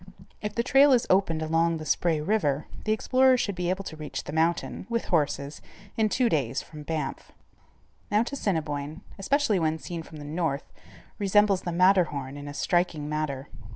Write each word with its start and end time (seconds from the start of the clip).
If 0.41 0.55
the 0.55 0.63
trail 0.63 0.93
is 0.93 1.05
opened 1.11 1.43
along 1.43 1.77
the 1.77 1.85
Spray 1.85 2.19
River, 2.21 2.65
the 2.85 2.91
explorer 2.91 3.37
should 3.37 3.53
be 3.53 3.69
able 3.69 3.83
to 3.83 3.95
reach 3.95 4.23
the 4.23 4.33
mountain, 4.33 4.87
with 4.89 5.05
horses, 5.05 5.61
in 5.95 6.09
two 6.09 6.27
days 6.27 6.59
from 6.59 6.81
Banff. 6.81 7.31
Mount 8.09 8.31
Assiniboine, 8.31 9.01
especially 9.19 9.59
when 9.59 9.77
seen 9.77 10.01
from 10.01 10.17
the 10.17 10.25
north, 10.25 10.71
resembles 11.19 11.61
the 11.61 11.71
Matterhorn 11.71 12.35
in 12.35 12.47
a 12.47 12.53
striking 12.55 13.07
manner. 13.07 13.47